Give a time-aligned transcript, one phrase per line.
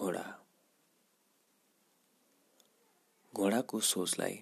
[0.00, 0.40] घोडा।
[3.34, 4.36] घोडाको सोचलाई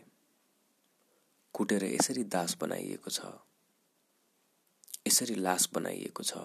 [1.54, 3.20] कुटेर यसरी दास बनाइएको छ।
[5.06, 6.38] यसरी लास बनाइएको छ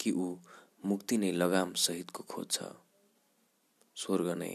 [0.00, 0.36] कि ऊ
[0.84, 2.56] मुक्ति नै लगाम सहितको खोज्छ
[3.96, 4.50] स्वर्ग नै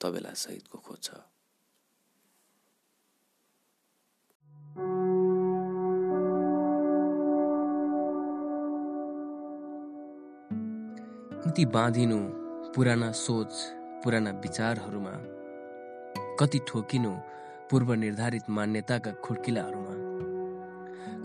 [0.00, 1.08] तबेला सहितको खोज्छ
[11.44, 12.43] कति बाँधिनु
[12.74, 13.52] पुराना सोच
[14.04, 15.10] पुराना विचारहरूमा
[16.40, 17.10] कति ठोकिनु
[17.70, 19.94] पूर्व निर्धारित मान्यताका खुड्किलाहरूमा।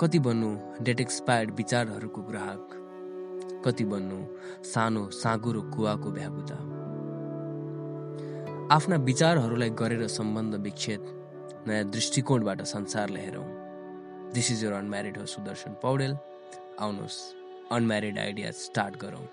[0.01, 0.49] कति बन्नु
[0.85, 2.67] डेट एक्सपायर्ड विचारहरूको ग्राहक।
[3.65, 4.19] कति बन्नु
[4.63, 6.57] सानो साँगुरो कुवाको भ्यागुता
[8.75, 11.01] आफ्ना विचारहरूलाई गरेर सम्बन्ध विच्छेद
[11.67, 13.47] नयाँ दृष्टिकोणबाट संसारलाई हेरौँ
[14.33, 16.15] दिस इज यर अनम्यारिड हो सुदर्शन पौडेल
[16.79, 17.19] आउनुहोस्
[17.71, 19.25] अनम्यारिड आइडिया स्टार्ट गरौँ।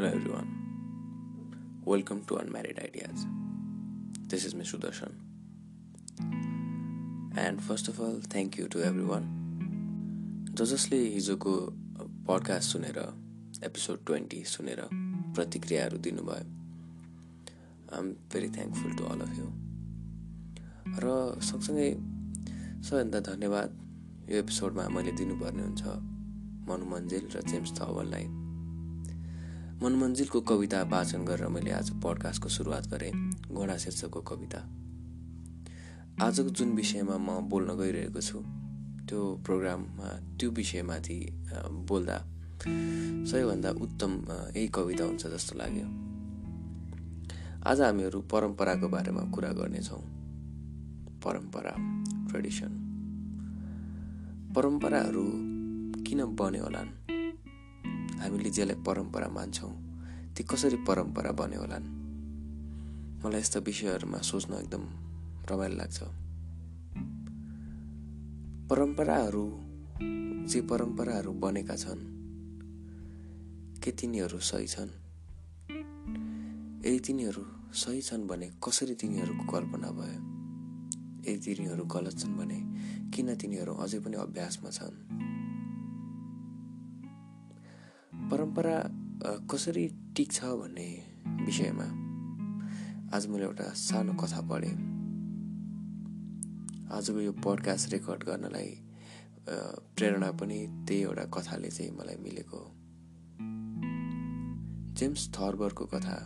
[0.00, 1.82] Hello everyone.
[1.84, 3.26] Welcome to Unmarried Ideas.
[4.28, 4.72] This is Ms.
[4.72, 5.12] Sudarshan.
[7.36, 9.26] And first of all, thank you to everyone.
[10.54, 11.52] ज जसले हिजोको
[12.30, 12.98] पडकास्ट सुनेर
[13.64, 14.82] एपिसोड ट्वेन्टी सुनेर
[15.36, 19.46] प्रतिक्रियाहरू दिनुभयो I am very thankful to all of you
[21.04, 21.14] र
[21.52, 21.92] सँगसँगै
[22.88, 23.78] सबैभन्दा धन्यवाद
[24.32, 25.98] यो एपिसोडमा मैले दिनुपर्ने हुन्छ
[26.68, 28.39] मनु मन्जिल र जेम्स थवललाई
[29.82, 33.12] मनमन्जिलको कविता वाचन गरेर मैले आज पडकास्टको सुरुवात गरेँ।
[33.48, 34.58] घोडा शीर्षकको कविता।
[36.20, 38.38] आजको जुन विषयमा म बोल्न गइरहेको छु
[39.08, 41.16] त्यो प्रोग्राममा त्यो विषयमाथि
[41.88, 42.16] बोल्दा
[43.24, 44.12] सबैभन्दा उत्तम
[44.56, 45.86] यही कविता हुन्छ जस्तो लाग्यो।
[47.64, 50.02] आज हामीहरू परम्पराको बारेमा कुरा गर्नेछौँ।
[51.24, 51.74] परम्परा
[52.28, 52.72] ट्रेडिसन।
[54.56, 55.24] परम्पराहरू
[56.04, 56.90] किन बन्यो होलान्?
[58.20, 59.72] हामीले जसलाई परम्परा मान्छौँ
[60.36, 61.86] ती कसरी परम्परा बन्यो होलान्?
[63.24, 64.84] मलाई यस्ता विषयहरूमा सोच्न एकदम
[65.50, 66.02] रमाइलो लाग्छ।
[68.70, 69.44] परम्पराहरू
[70.46, 72.02] जे परम्पराहरू बनेका छन्
[73.80, 74.90] के तिनीहरू सही छन्?
[76.86, 80.20] यदि तिनीहरू सही छन् भने कसरी तिनीहरूको कल्पना भयो?
[81.32, 82.58] यदि तिनीहरू गलत छन् भने
[83.10, 85.29] किन तिनीहरू अझै पनि अभ्यासमा छन्?
[88.50, 90.88] परम्परा कसरी टिक्छ भन्ने
[91.46, 91.84] विषयमा
[93.16, 94.74] आज मैले एउटा सानो कथा पढेँ।
[96.90, 98.70] आजको यो पडकास्ट रेकर्ड गर्नलाई
[99.96, 102.60] प्रेरणा पनि त्यही एउटा कथाले चाहिँ मलाई मिलेको
[104.98, 106.18] जेम्स थर्बरको कथा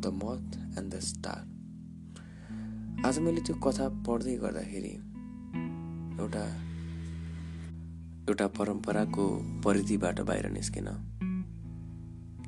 [0.00, 4.94] द मथ एन्ड द स्टार आज मैले त्यो कथा पढ्दै गर्दाखेरि
[6.16, 6.44] एउटा
[8.28, 9.28] एउटा परम्पराको
[9.64, 10.88] परिधिबाट बाहिर निस्केन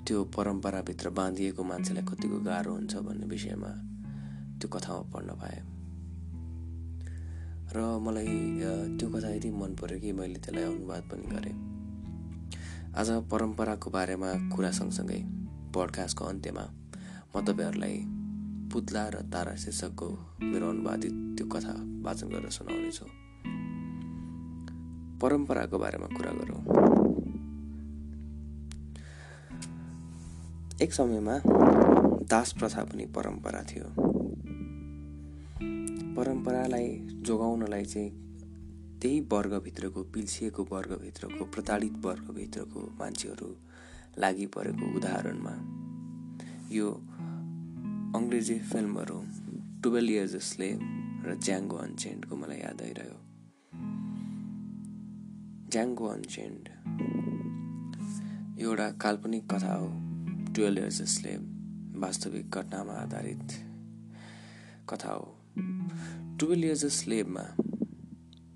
[0.06, 3.70] त्यो परम्पराभित्र बाँधिएको मान्छेलाई कतिको गाह्रो हुन्छ भन्ने विषयमा
[4.60, 5.60] त्यो कथामा पढ्न पाएँ।
[7.72, 8.28] र मलाई
[9.00, 11.56] त्यो कथा यति मन पऱ्यो कि मैले त्यसलाई अनुवाद पनि गरेँ।
[12.94, 15.20] आज परम्पराको बारेमा कुरा सँगसँगै
[15.72, 16.64] पडकास्टको अन्त्यमा
[17.32, 17.96] म तपाईँहरूलाई
[18.72, 20.08] पुत्ला र तारा शीर्षकको
[20.42, 23.06] मेरो अनुवादित त्यो कथा वाचन गरेर सुनाउनेछु।
[25.18, 26.93] परम्पराको बारेमा कुरा गरौँ।
[30.82, 31.38] एक समयमा
[32.26, 33.84] दास प्रथा पनि परम्परा थियो।
[36.14, 36.88] परम्परालाई
[37.26, 38.10] जोगाउनलाई चाहिँ
[39.02, 43.56] त्यही वर्गभित्रको पिल्सिएको वर्गभित्रको प्रताडित वर्गभित्रको मान्छेहरू
[44.18, 45.54] लागि परेको उदाहरणमा
[46.72, 46.90] यो
[48.18, 49.22] अङ्ग्रेजी फिल्महरू
[49.82, 50.78] टुवेल्भ इयर्स स्लेभ
[51.26, 53.18] र ज्याङ्गो अनचेन्डको मलाई याद आइरह्यो।
[55.72, 56.68] ज्याङ्गो अनचेन्ड
[58.60, 60.03] एउटा काल्पनिक कथा हो।
[60.54, 63.52] टुवेल्भ इयर्स स्लेभ वास्तविक घटनामा आधारित
[64.88, 65.26] कथा हो।
[66.40, 67.42] टुवेल्भ इयर्स स्लेभमा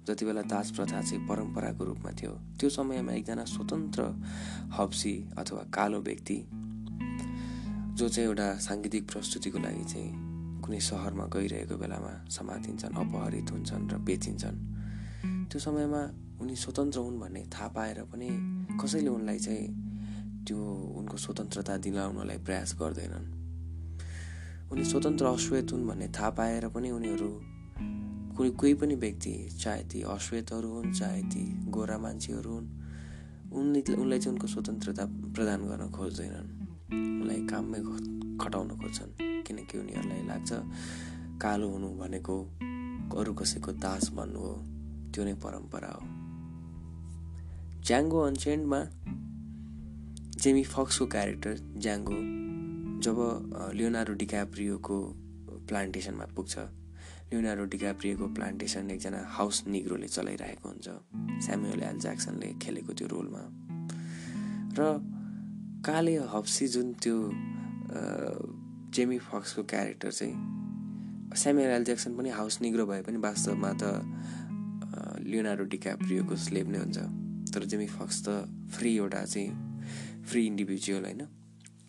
[0.06, 2.31] जति बेला दास प्रथा चाहिँ परम्पराको रूपमा थियो
[2.61, 4.03] त्यो समयमा एकजना स्वतन्त्र
[4.79, 6.39] हप्सी अथवा कालो व्यक्ति
[7.99, 13.99] जो चाहिँ एउटा साङ्गीतिक प्रस्तुतिको लागि चाहिँ कुनै सहरमा गइरहेको बेलामा समातिन्छन् अपहरित हुन्छन् र
[13.99, 14.59] बेचिन्छन्।
[15.50, 16.03] त्यो समयमा
[16.41, 18.29] उनी स्वतन्त्र हुन् भन्ने थाहा पाएर पनि
[18.79, 19.88] कसैले उनलाई चाहिँ
[20.49, 20.56] त्यो
[20.99, 23.27] उनको स्वतन्त्रता दिलाउनलाई प्रयास गर्दैनन्।
[24.73, 27.31] उनी स्वतन्त्र अश्वेत हुन् भन्ने थाहा पाएर पनि उनीहरू
[28.37, 32.69] कुनै कोही पनि व्यक्ति चाहे ती अश्वेतहरू हुन् चाहे ती गोरा मान्छेहरू हुन्
[33.53, 35.05] उनले उनलाई चाहिँ उनको स्वतन्त्रता
[35.35, 36.49] प्रदान गर्न खोज्दैनन्।
[36.93, 37.81] उनलाई काममै
[38.43, 39.12] खटाउन खोज्छन्
[39.47, 40.50] किनकि उनीहरूलाई लाग्छ
[41.43, 42.37] कालो हुनु भनेको
[43.19, 44.53] अरू कसैको दास बन्नु हो
[45.12, 46.05] त्यो नै परम्परा हो।
[47.87, 48.81] ज्याङ्गो अनचेन्डमा
[50.43, 52.17] जेमी फक्सको क्यारेक्टर ज्याङ्गो
[53.02, 53.17] जब
[53.75, 54.99] लियोनारो डिकाप्रियोको
[55.69, 56.55] प्लान्टेसनमा पुग्छ
[57.31, 60.88] लियोनारो डिकाप्रियोको प्लान्टेसन एकजना हाउस निग्रोले चलाइरहेको हुन्छ
[61.46, 63.43] स्यामुएल एल ज्याक्सनले खेलेको त्यो रोलमा।
[64.79, 64.81] र
[65.82, 67.17] काले हप्सी जुन त्यो
[68.94, 70.35] जेमी फक्सको क्यारेक्टर चाहिँ
[71.35, 73.85] स्यामुएल एल ज्याक्सन पनि हाउस निग्रो भए पनि वास्तवमा त
[75.26, 76.99] लियोनारो डिकाप्रियोको स्लेब नै हुन्छ।
[77.55, 78.44] तर जेमी फक्स त
[78.76, 79.68] फ्री एउटा चाहिँ
[80.29, 81.21] फ्री इन्डिभिजुअल होइन?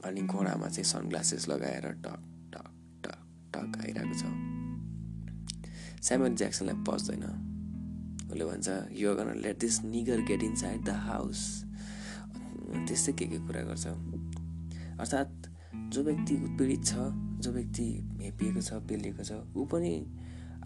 [0.06, 2.20] अनि घोडामा चाहिँ सनग्लासेस लगाएर टक
[2.54, 2.68] टक
[3.04, 3.20] टक
[3.54, 4.24] टक आइरहेको छ।
[6.04, 7.24] स्यामुएल ज्याक्सनलाई पस्दैन
[8.32, 11.42] उसले भन्छ यो गर्न let this nigger get inside the house
[12.88, 13.86] त्यस्तै के के कुरा गर्छ।
[15.00, 15.48] अर्थात्
[15.94, 16.94] जो व्यक्ति उत्पीडित छ
[17.44, 17.88] जो व्यक्ति
[18.22, 19.94] हेपिएको छ पेलिएको छ ऊ पनि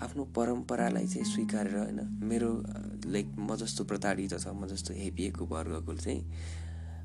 [0.03, 2.51] आफ्नो परम्परालाई चाहिँ स्वीकारेर होइन मेरो
[3.05, 6.21] लाइक म जस्तो प्रताडित छ म जस्तो हेपिएको वर्गको चाहिँ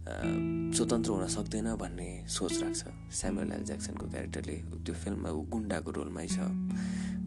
[0.09, 2.83] स्वतन्त्र हुन सक्दैन भन्ने सोच राख्छ।
[3.19, 6.39] स्यामुएल एल ज्याक्सनको क्यारेक्टरले त्यो फिल्ममा ऊ गुन्डाको रोलमै छ।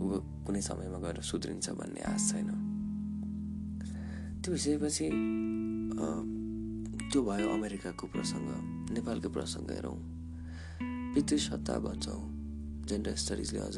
[0.01, 0.03] ऊ
[0.45, 2.49] कुनै समयमा गएर सुध्रिन्छ भन्ने आश छैन।
[4.41, 5.07] त्यो भइसकेपछि
[7.11, 8.47] त्यो भयो अमेरिकाको प्रसङ्ग
[8.95, 9.99] नेपालको प्रसङ्ग हेरौँ।
[11.13, 12.21] पितृसत्ता भन्छौँ।
[12.89, 13.77] जेन्डर स्टडिजले अझ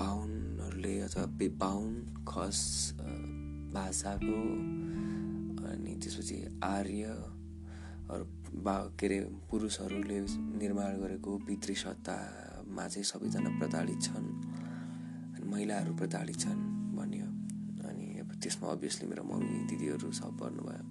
[0.00, 1.24] बाहुनहरूले अथवा
[1.62, 1.92] बाहुन
[2.28, 2.58] खस
[3.74, 4.38] भाषाको
[6.02, 7.30] त्यसपछि आर्यहरू
[8.64, 9.18] बा के अरे
[9.50, 10.18] पुरुषहरूले
[10.60, 14.28] निर्माण गरेको पितृ सत्तामा चाहिँ सबैजना प्रताडित छन्
[15.34, 16.60] अनि महिलाहरू प्रताडित छन्
[16.96, 17.28] भन्यो।
[17.88, 20.84] अनि अब त्यसमा अभियसली मेरो मम्मी दिदीहरू सब पर्नुभयो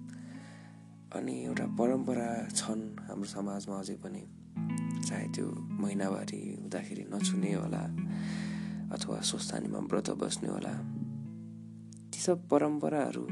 [1.18, 4.22] अनि एउटा परम्परा छन् हाम्रो समाजमा अझै पनि।
[5.06, 5.46] चाहे त्यो
[5.82, 7.84] महिनावारी हुँदाखेरि नछुने होला
[8.94, 10.74] अथवा स्वस्थानीमा व्रत बस्ने होला।
[12.10, 13.24] ती सब परम्पराहरू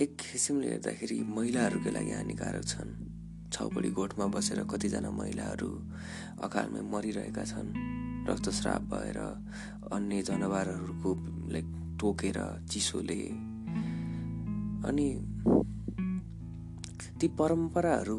[0.00, 2.90] एक किसिमले हेर्दाखेरि महिलाहरूकै लागि हानिकारक छन्।
[3.52, 5.68] छाउपडी गोठमा बसेर कतिजना महिलाहरू
[6.40, 7.68] अकालमै मरिरहेका छन्।
[8.28, 9.18] रक्तस्राप भएर
[9.92, 11.10] अन्य जनावरहरूको
[11.52, 11.66] लाइक
[12.00, 12.38] टोकेर
[12.72, 13.20] चिसोले।
[14.88, 15.08] अनि
[17.20, 18.18] ती परम्पराहरू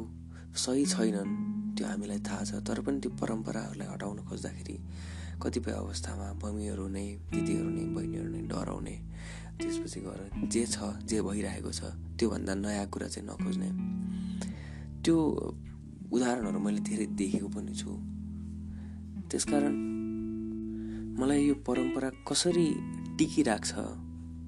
[0.54, 1.34] सही छैनन्
[1.74, 4.78] त्यो हामीलाई थाहा छ तर पनि त्यो परम्पराहरूलाई हटाउन खोज्दाखेरि
[5.42, 8.96] कतिपय अवस्थामा मम्मीहरू नै दिदीहरू नै बहिनीहरू नै डराउने
[9.60, 10.22] त्यसपछि गएर
[10.54, 10.78] जे छ
[11.10, 11.82] जे भइरहेको छ
[12.18, 13.70] त्योभन्दा नयाँ कुरा चाहिँ नखोज्ने।
[15.04, 15.16] त्यो
[16.14, 17.92] उदाहरणहरू मैले धेरै देखेको पनि छु।
[19.30, 19.76] त्यसकारण
[21.20, 22.68] मलाई यो परम्परा कसरी
[23.18, 23.74] टिकिरहेको छ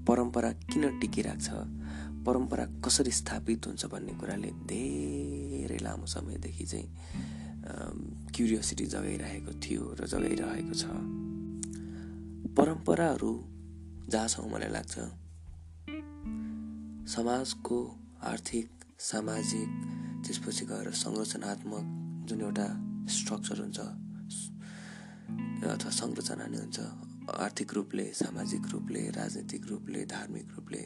[0.08, 1.50] परम्परा किन टिकिरहेको छ
[2.26, 6.88] परम्परा कसरी स्थापित हुन्छ भन्ने कुराले धेरै लामो समयदेखि चाहिँ
[8.36, 10.84] क्युरियोसिटी जगाइरहेको थियो र जगाइरहेको छ।
[12.58, 13.32] परम्पराहरू
[14.10, 14.96] जहाँ छ मलाई लाग्छ
[17.08, 17.78] समाजको
[18.24, 18.70] आर्थिक
[19.00, 19.70] सामाजिक
[20.26, 21.86] त्यसपछि गएर संरचनात्मक
[22.30, 22.68] जुन एउटा
[23.10, 23.80] स्ट्रक्चर हुन्छ
[25.66, 26.80] अथवा संरचना नै हुन्छ
[27.40, 30.84] आर्थिक रूपले सामाजिक रूपले राजनीतिक रूपले धार्मिक रूपले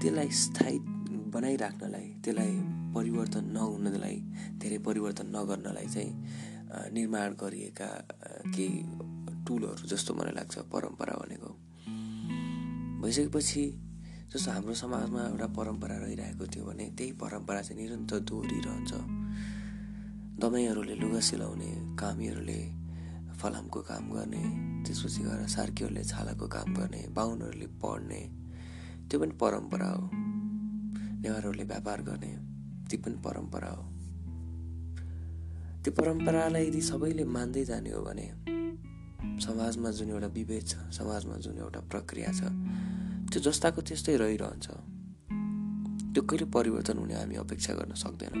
[0.00, 0.78] त्यसलाई स्थायी
[1.36, 2.56] बनाइराख्नलाई त्यसलाई
[2.96, 4.16] परिवर्तन नहुनलाई
[4.58, 6.12] धेरै परिवर्तन नगर्नलाई चाहिँ
[6.92, 7.88] निर्माण गरिएका
[8.54, 8.82] केही
[9.46, 11.51] टुलहरू जस्तो मलाई लाग्छ परम्परा भनेको।
[13.02, 13.64] भइसकेपछि
[14.32, 18.92] जस्तो हाम्रो समाजमा एउटा परम्परा रहिरहेको थियो भने त्यही परम्परा चाहिँ निरन्तर दोहोरिरहन्छ।
[20.38, 22.60] दमाईहरूले लुगा सिलाउने कामीहरूले
[23.42, 24.42] फलामको काम गर्ने
[24.86, 28.20] त्यसपछि गएर सार्कीहरूले छालाको काम गर्ने बाहुनहरूले पढ्ने
[29.10, 30.04] त्यो पनि परम्परा हो।
[31.22, 32.32] नेवारहरूले व्यापार गर्ने
[32.88, 33.84] त्यो पनि परम्परा हो।
[35.82, 38.26] त्यो परम्परालाई यदि सबैले मान्दै जाने हो भने
[39.42, 42.42] समाजमा जुन एउटा विभेद छ समाजमा जुन एउटा प्रक्रिया छ
[43.32, 44.66] त्यो जस्ताको त्यस्तै रहिरहन्छ।
[46.12, 48.40] त्यो कहिले परिवर्तन हुने हामी अपेक्षा गर्न सक्दैनौँ।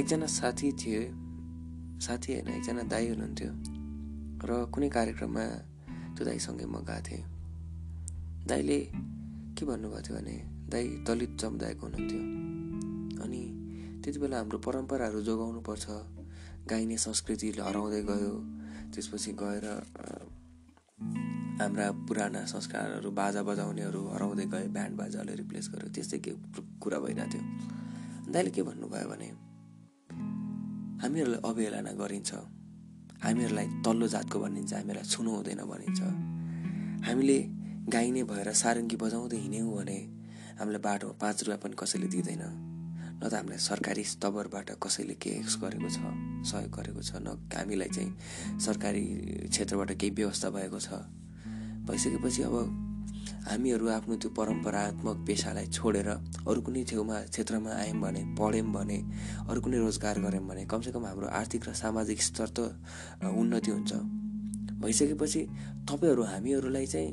[0.00, 1.02] एकजना साथी थिए
[2.00, 3.50] साथी होइन एकजना दाई हुनुहुन्थ्यो
[4.48, 5.44] र कुनै कार्यक्रममा
[6.16, 7.24] त्यो दाईसँगै म गएको थिएँ।
[8.48, 8.78] दाईले
[9.56, 10.36] के भन्नुभएको थियो भने
[10.72, 12.22] दाई दलित समुदायको हुनुहुन्थ्यो
[13.24, 13.42] अनि
[14.00, 15.86] त्यति बेला हाम्रो परम्पराहरू जोगाउनु पर्छ
[16.70, 18.32] गाइने संस्कृति हराउँदै गयो
[18.92, 19.66] त्यसपछि गएर
[21.56, 26.30] हाम्रा पुराना संस्कारहरू बाजा बजाउनेहरू हराउँदै गए ब्यान्ड बाजाले रिप्लेस गर्यो त्यस्तै के
[26.82, 27.42] कुरा भइरहेको थियो।
[28.32, 29.28] दाइले के भन्नुभयो भने
[31.02, 32.30] हामीहरूलाई अवहेलना गरिन्छ।
[33.24, 36.00] हामीहरूलाई तल्लो जातको भनिन्छ हामीलाई छुनु हुँदैन भनिन्छ।
[37.08, 37.38] हामीले
[37.88, 39.98] गाइने भएर सारङ्गी बजाउँदै हिँड्यौँ भने
[40.60, 42.44] हामीलाई बाटोमा पाँच रुपियाँ पनि कसैले दिँदैन।
[43.16, 45.98] न त हामीलाई सरकारी स्तरबाट कसैले एक्स गरेको छ
[46.52, 48.10] सहयोग गरेको छ न हामीलाई चाहिँ
[48.60, 49.04] सरकारी
[49.48, 51.00] क्षेत्रबाट केही व्यवस्था भएको छ।
[51.86, 52.56] भइसकेपछि अब
[53.46, 56.08] हामीहरू आफ्नो त्यो परम्परात्मक पेसालाई छोडेर
[56.50, 58.98] अरू कुनै छेउमा क्षेत्रमा आयौँ भने पढ्यौँ भने
[59.46, 62.58] अरू कुनै रोजगार गऱ्यौँ भने कमसेकम हाम्रो आर्थिक र सामाजिक स्तर त
[63.22, 63.92] उन्नति हुन्छ।
[64.82, 65.40] भइसकेपछि
[65.86, 67.10] तपाईँहरू हामीहरूलाई चाहिँ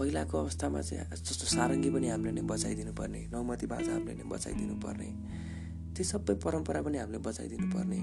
[0.00, 4.74] पहिलाको अवस्थामा चाहिँ जस्तो सारङ्गी पनि हामीले नै बचाइदिनु पर्ने नौमती बाजा हामीले नै बचाइदिनु
[4.80, 5.08] पर्ने
[5.92, 8.00] त्यो सबै परम्परा पनि हामीले बचाइदिनु पर्ने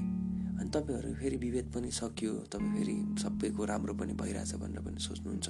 [0.55, 5.47] अनि तपाईँहरू फेरि विभेद पनि सकियो तपाईँ फेरि सबैको राम्रो पनि भइरहेछ भनेर पनि सोच्नुहुन्छ।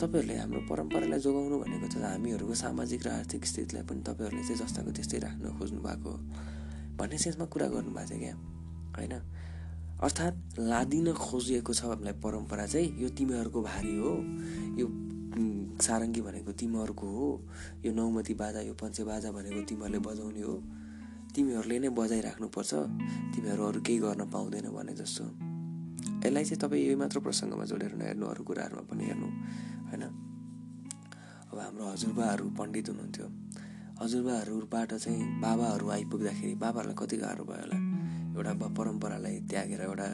[0.00, 4.90] तपाईँहरूले हाम्रो परम्परालाई जोगाउनु भनेको त हामीहरूको सामाजिक र आर्थिक स्थितिलाई पनि तपाईँहरूले चाहिँ जस्ताको
[4.90, 6.12] त्यस्तै राख्न खोज्नु भएको
[6.98, 8.34] भन्ने सेन्समा कुरा गर्नुभएको थियो क्या
[8.98, 9.14] होइन?
[10.02, 14.12] अर्थात् लादिन खोजिएको छ हामीलाई परम्परा चाहिँ यो तिमीहरूको भारी हो
[14.78, 14.86] यो
[15.78, 17.28] सारङ्गी भनेको तिमीहरूको हो
[17.84, 20.54] यो नौमती बाजा यो पञ्चे बाजा भनेको तिमीहरूले बजाउने हो।
[21.34, 22.74] तिमीहरूले नै बजाइराख्नुपर्छ।
[23.34, 25.24] तिमीहरू अरू केही गर्न पाउँदैन भने जस्तो।
[26.24, 29.28] यसलाई चाहिँ तपाईँ यही मात्र प्रसङ्गमा जोडेर नहेर्नु अरू कुराहरूमा पनि हेर्नु
[29.90, 30.02] होइन?
[31.52, 33.26] अब हाम्रो हजुरबाहरू पण्डित हुनुहुन्थ्यो।
[34.02, 37.78] हजुरबाहरूबाट चाहिँ बाबाहरू आइपुग्दाखेरि बाबाहरूलाई कति गाह्रो भयो होला?
[38.34, 40.08] एउटा परम्परालाई त्यागेर एउटा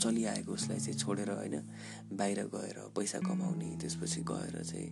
[0.00, 1.56] चलिआएको उसलाई चाहिँ छोडेर होइन?
[2.12, 4.88] बाहिर गएर पैसा कमाउने त्यसपछि गएर चाहिँ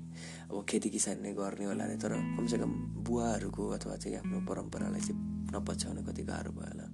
[0.51, 2.73] अब खेती किसान नै गर्ने होला अरे तर कमसेकम
[3.05, 6.87] बुवाहरूको अथवा चाहिँ आफ्नो परम्परालाई चाहिँ नपछ्याउन कति गाह्रो भयो होला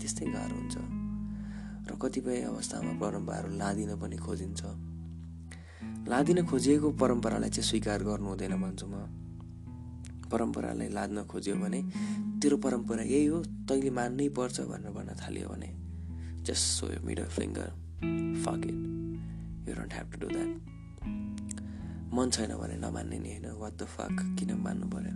[0.00, 0.76] त्यस्तै गाह्रो हुन्छ।
[1.88, 4.62] र कतिपय अवस्थामा परम्पराहरू लादिन पनि खोजिन्छ।
[6.08, 8.94] लादिन खोजिएको परम्परालाई चाहिँ स्वीकार गर्नु हुँदैन भन्छु म।
[10.32, 11.80] परम्परालाई लाद्न खोज्यो भने
[12.40, 15.68] तेरो परम्परा यही हो तैँले मान्नै पर्छ भनेर भन्न थाल्यो भने
[16.46, 17.68] जस्ट सो यो middle finger
[18.44, 20.50] fuck you don't have to do that
[22.16, 25.14] मन छैन भने नमान्ने नि होइन। वाट द फक किन मान्नु पर्यो?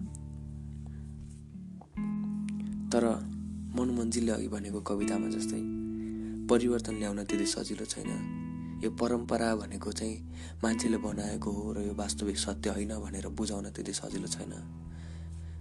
[2.97, 3.05] तर
[3.76, 5.61] मनमन्जीले अघि भनेको कवितामा जस्तै
[6.49, 8.09] परिवर्तन ल्याउन त्यति सजिलो छैन।
[8.81, 10.17] यो परम्परा भनेको चाहिँ
[10.65, 14.53] मान्छेले बनाएको हो र यो वास्तविक सत्य होइन भनेर बुझाउन त्यति सजिलो छैन।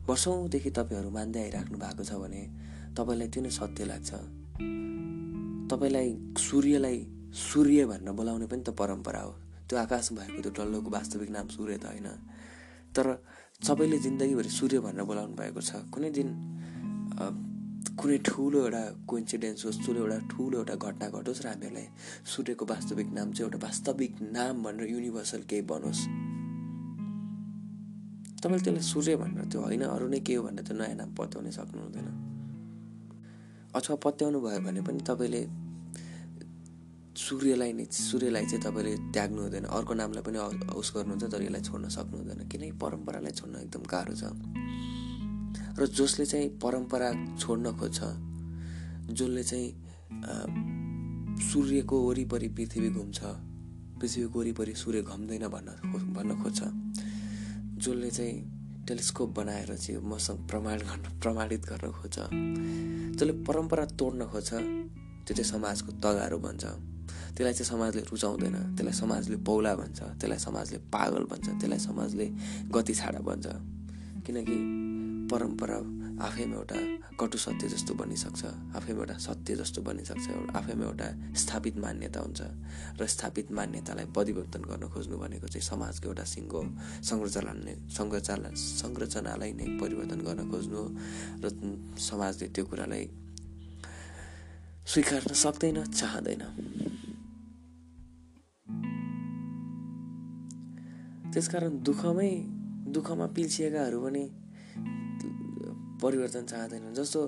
[0.08, 2.42] वर्षौँदेखि तपाईँहरू मान्दै आइराख्नु भएको छ भने
[2.96, 4.12] तपाईँलाई त्यो नै सत्य लाग्छ।
[5.68, 6.98] तपाईँलाई सूर्यलाई
[7.36, 9.32] सूर्य भनेर बोलाउने पनि त परम्परा हो।
[9.68, 12.08] त्यो आकाश भएको त्यो डल्लोको वास्तविक नाम सूर्य त होइन।
[12.96, 13.20] तर
[13.60, 16.30] सबैले जिन्दगीभरि सूर्य भनेर बोलाउनु भएको छ। कुनै दिन
[17.15, 21.88] कुनै ठुलो एउटा कोइन्सिडेन्स होस् ठुलो एउटा ठुलो एउटा घटना घटोस् र हामीहरूलाई
[22.27, 26.01] सूर्यको वास्तविक नाम चाहिँ एउटा वास्तविक नाम भनेर युनिभर्सल केही बनोस्।
[28.43, 31.51] तपाईँले त्यसलाई सूर्य भनेर त्यो होइन अरू नै के हो भनेर त्यो नयाँ नाम पत्याउनै
[31.55, 32.07] सक्नु हुँदैन
[33.75, 35.41] अथवा पत्याउनु भयो भने पनि तपाईँले
[37.15, 40.38] सूर्यलाई नै सूर्यलाई चाहिँ तपाईँले त्याग्नु हुँदैन। अर्को नामलाई पनि
[40.75, 44.24] उस गर्नुहुन्छ तर यसलाई छोड्न सक्नु हुँदैन किनकि परम्परालाई छोड्न एकदम गाह्रो छ।
[45.77, 48.00] र जसले चाहिँ परम्परा छोड्न खोज्छ
[49.12, 49.70] जसले चाहिँ
[51.44, 53.20] सूर्यको वरिपरि पृथ्वी घुम्छ
[54.00, 56.62] पृथ्वीको वरिपरि सूर्य घम्दैन भन्न भन्न खोज्छ
[57.77, 58.36] जसले चाहिँ
[58.88, 62.17] टेलिस्कोप बनाएर चाहिँ मसँग प्रमाण गर्न प्रमाणित गर्न खोज्छ
[63.17, 66.63] जसले परम्परा तोड्न खोज्छ त्यो चाहिँ समाजको तगारो भन्छ
[67.36, 72.25] त्यसलाई चाहिँ समाजले रुचाउँदैन त्यसलाई समाजले पौला भन्छ त्यसलाई समाजले पागल भन्छ त्यसलाई समाजले
[72.72, 73.48] गति छाडा भन्छ
[74.25, 74.58] किनकि
[75.32, 75.77] परम्परा
[76.25, 76.77] आफैमा एउटा
[77.20, 78.41] कटु सत्य जस्तो बनिसक्छ
[78.77, 81.08] आफैमा एउटा सत्य जस्तो बनिसक्छ आफैमा एउटा
[81.41, 82.41] स्थापित मान्यता हुन्छ
[83.00, 86.62] र स्थापित मान्यतालाई परिवर्तन गर्न खोज्नु भनेको चाहिँ समाजको एउटा सिङ्गो
[87.10, 90.82] संरचना नै संरचना संरचनालाई नै परिवर्तन गर्न खोज्नु
[91.44, 91.46] र
[92.00, 93.05] समाजले त्यो कुरालाई
[94.86, 96.44] स्वीकार्न सक्दैन चाहँदैन।
[101.34, 102.32] त्यसकारण दुःखमै
[102.96, 104.24] दुःखमा पिल्सिएकाहरू पनि
[106.01, 107.20] परिवर्तन चाहँदैनन् जस्तो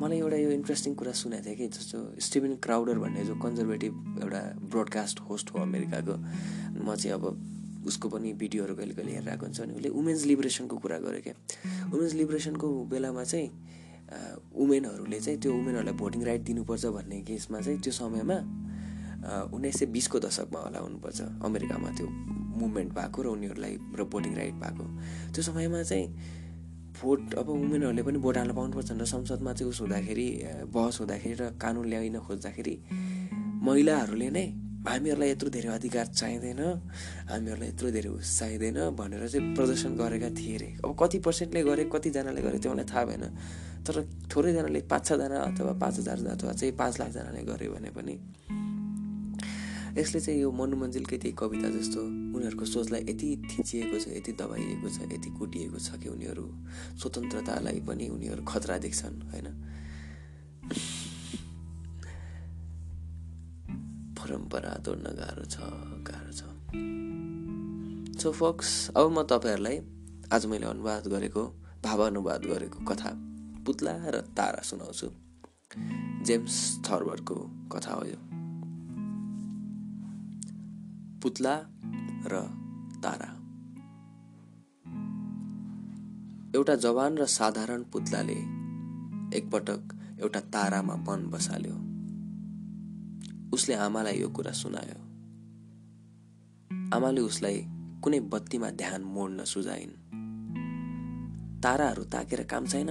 [0.00, 3.92] मलाई एउटा यो इन्ट्रेस्टिङ कुरा सुनेको थिएँ कि जस्तो स्टिभन क्राउडर भन्ने जो कन्जर्भेटिभ
[4.22, 4.40] एउटा
[4.70, 6.14] ब्रोडकास्ट होस्ट हो अमेरिकाको
[6.84, 7.24] म चाहिँ अब
[7.86, 11.34] उसको पनि भिडियोहरू कहिले कहिले हेरिरहेको हुन्छ अनि उसले वुमेन्स लिबरेसनको कुरा गरेँ क्या।
[11.90, 13.48] वुमेन्स लिबरेसनको बेलामा चाहिँ
[14.54, 18.38] वुमेनहरूले चाहिँ त्यो वुमेनहरूलाई भोटिङ राइट दिनुपर्छ भन्ने केसमा चाहिँ त्यो समयमा
[19.54, 22.06] उन्नाइस सय बिसको दशकमा होला हुनुपर्छ अमेरिकामा त्यो
[22.60, 24.84] मुभमेन्ट भएको र उनीहरूलाई र भोटिङ राइट भएको।
[25.34, 26.06] त्यो समयमा चाहिँ
[26.96, 30.28] भोट अब वुमेनहरूले पनि भोट हाल्न पाउनुपर्छ र संसदमा चाहिँ उस हुँदाखेरि
[30.72, 32.74] बहस हुँदाखेरि र कानुन ल्याइन खोज्दाखेरि
[33.66, 34.46] महिलाहरूले नै
[34.86, 36.62] हामीहरूलाई यत्रो धेरै अधिकार चाहिँदैन
[37.30, 41.84] हामीहरूलाई यत्रो धेरै उस चाहिँदैन भनेर चाहिँ प्रदर्शन गरेका थिए अरे अब कति पर्सेन्टले गरे
[41.92, 43.24] कतिजनाले गरे त्यो मलाई थाहा भएन।
[43.86, 43.96] तर
[44.30, 48.14] थोरैजनाले पाँच छजना अथवा पाँच हजार अथवा चाहिँ पाँच लाखजनाले गऱ्यो भने पनि
[49.96, 52.00] यसले चाहिँ यो मनु मन्जिलकै त्यही कविता जस्तो
[52.36, 56.44] उनीहरूको सोचलाई यति थिचिएको छ यति दबाइएको छ यति कुटिएको छ कि उनीहरू
[57.00, 59.46] स्वतन्त्रतालाई पनि उनीहरू खतरा देख्छन् होइन?
[64.20, 65.56] परम्परा तोड्न गाह्रो छ
[66.10, 66.42] गाह्रो छ।
[68.20, 69.80] सो फक्स अब म तपाईँहरूलाई
[70.32, 71.42] आज मैले अनुवाद गरेको
[71.84, 73.10] भावानुवाद गरेको कथा
[73.66, 75.08] पुत्ला र तारा सुनाउँछु।
[76.24, 77.34] जेम्स थर्बरको
[77.72, 78.35] कथा हो यो।
[81.22, 81.60] पुत्ला
[82.26, 82.40] र
[83.02, 83.30] तारा।
[86.54, 88.38] एउटा जवान र साधारण पुत्लाले
[89.38, 89.82] एकपटक
[90.20, 91.76] एउटा तारामा मन बसाल्यो।
[93.52, 95.00] उसले आमालाई यो कुरा सुनायो।
[96.96, 97.66] आमाले उसलाई
[98.02, 99.94] कुनै बत्तीमा ध्यान मोड्न सुझाइन्।
[101.62, 102.90] ताराहरू ताकेर काम छैन?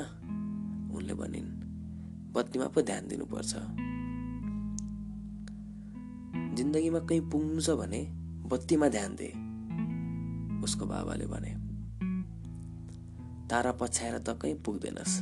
[0.95, 1.49] उनले भनिन्
[2.33, 3.84] बत्तीमा पो ध्यान दिनुपर्छ।
[6.55, 8.01] जिन्दगीमा कहीँ पुग्नु छ भने
[8.47, 9.27] बत्तीमा ध्यान दे
[10.63, 11.51] उसको बाबाले भने।
[13.49, 15.15] तारा पछ्याएर त कहीँ पुग्दैनस्।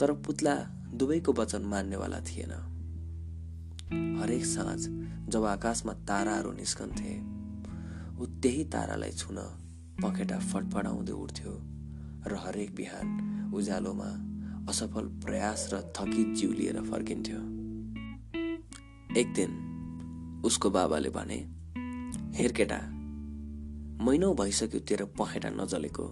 [0.00, 0.54] तर पुत्ला
[0.94, 2.52] दुवैको वचन मान्नेवाला थिएन।
[4.20, 4.80] हरेक साँझ
[5.32, 7.12] जब आकाशमा ताराहरू निस्कन्थे
[8.20, 9.38] ऊ त्यही तारालाई छुन
[10.02, 11.52] पखेटा फटफडाउँदै उठ्थ्यो
[12.26, 13.06] र हरेक बिहान
[13.54, 14.10] उज्यालोमा
[14.68, 17.61] असफल प्रयास र थकित जिउ लिएर फर्किन्थ्यो।
[19.16, 21.36] एक दिन उसको बाबाले भने
[22.36, 22.78] हेर केटा
[24.04, 26.06] महिनौ भइसक्यो तेरो पखेटा नजलेको।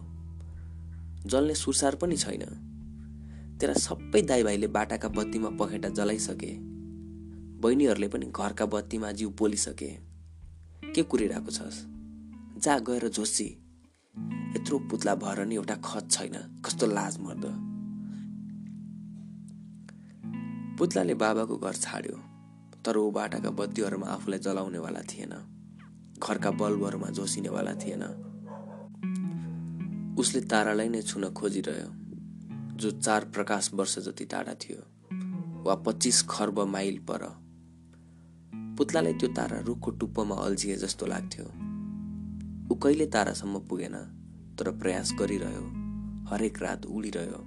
[1.27, 2.43] जल्ने सुरसार पनि छैन।
[3.61, 6.53] तेरा सबै दाइभाइले बाटाका बत्तीमा पखेटा जलाइसके।
[7.61, 9.91] बहिनीहरूले पनि घरका बत्तीमा जिउ पोलिसके।
[10.95, 11.87] के कुरिरहेको छस्?
[12.61, 13.49] जा गएर झोसी।
[14.57, 17.45] यत्रो पुत्ला भएर नि एउटा खत छैन। कस्तो लाज मर्द
[20.79, 22.40] पुत्लाले बाबाको घर छाड्यो।
[22.85, 25.35] तर ऊ बाटाका बत्तीहरूमा आफूलाई जलाउनेवाला थिएन।
[26.19, 28.05] घरका बल्बहरूमा जोसिनेवाला थिएन।
[30.19, 31.89] उसले तारालाई नै छुन खोजिरह्यो
[32.77, 34.81] जो चार प्रकाश वर्ष जति टाढा थियो
[35.65, 37.23] वा पच्चिस खर्ब माइल पर।
[38.79, 41.45] पुत्लालाई त्यो तारा रुखको टुप्पोमा अल्झिए जस्तो लाग्थ्यो।
[42.71, 43.97] ऊ कहिले तारासम्म पुगेन
[44.59, 45.65] तर प्रयास गरिरह्यो।
[46.29, 47.41] हरेक रात उडिरह्यो।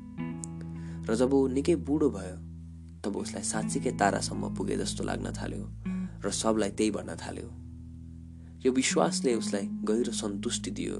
[1.06, 2.38] र जब ऊ निकै बुढो भयो
[3.04, 5.64] तब उसलाई साँच्चीकै तारासम्म पुगे जस्तो लाग्न थाल्यो
[6.24, 7.48] र सबलाई त्यही भन्न थाल्यो।
[8.64, 10.98] यो विश्वासले उसलाई गहिरो सन्तुष्टि दियो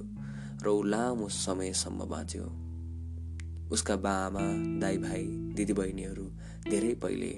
[0.64, 2.46] र ऊ लामो समयसम्म बाँच्यो।
[3.72, 4.44] उसका बाआमा
[4.84, 5.24] दाई भाइ
[5.56, 6.26] दिदीबहिनीहरू
[6.68, 7.32] धेरै पहिले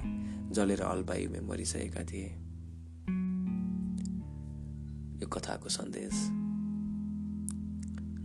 [0.49, 2.30] जलेर अल्पायुमे मरिसकेका थिए।
[5.21, 6.15] यो कथाको सन्देश।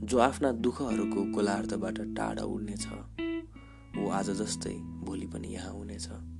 [0.08, 2.86] जो आफ्ना दुःखहरूको गोलार्धबाट टाढा उड्नेछ
[3.92, 4.74] ऊ आज जस्तै
[5.04, 6.39] भोलि पनि यहाँ हुनेछ।